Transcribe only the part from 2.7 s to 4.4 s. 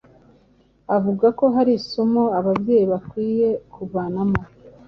bakwiye kuvanamo